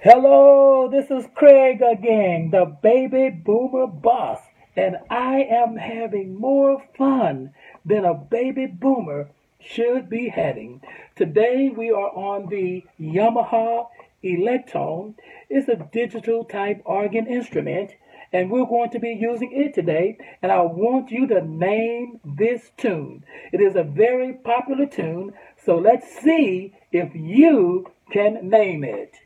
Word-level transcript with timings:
Hello, 0.00 0.88
this 0.88 1.10
is 1.10 1.26
Craig 1.34 1.82
again, 1.82 2.50
the 2.52 2.66
baby 2.66 3.30
boomer 3.30 3.88
boss, 3.88 4.38
and 4.76 4.96
I 5.10 5.40
am 5.40 5.74
having 5.74 6.38
more 6.38 6.80
fun 6.96 7.52
than 7.84 8.04
a 8.04 8.14
baby 8.14 8.66
boomer 8.66 9.28
should 9.58 10.08
be 10.08 10.28
having. 10.28 10.82
Today 11.16 11.70
we 11.76 11.90
are 11.90 12.10
on 12.10 12.46
the 12.46 12.84
Yamaha 13.00 13.88
Electone. 14.22 15.14
It's 15.50 15.68
a 15.68 15.88
digital 15.92 16.44
type 16.44 16.80
organ 16.84 17.26
instrument, 17.26 17.96
and 18.32 18.52
we're 18.52 18.66
going 18.66 18.90
to 18.90 19.00
be 19.00 19.18
using 19.20 19.50
it 19.50 19.74
today. 19.74 20.16
And 20.42 20.52
I 20.52 20.60
want 20.62 21.10
you 21.10 21.26
to 21.26 21.44
name 21.44 22.20
this 22.24 22.70
tune. 22.76 23.24
It 23.52 23.60
is 23.60 23.74
a 23.74 23.82
very 23.82 24.34
popular 24.34 24.86
tune, 24.86 25.32
so 25.56 25.76
let's 25.76 26.06
see 26.20 26.72
if 26.92 27.10
you 27.16 27.90
can 28.12 28.48
name 28.48 28.84
it. 28.84 29.16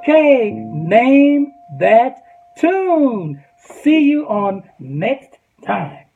Okay, 0.00 0.50
name 0.50 1.52
that 1.78 2.22
tune. 2.56 3.44
See 3.58 4.00
you 4.00 4.26
on 4.28 4.62
next 4.78 5.36
time. 5.62 6.06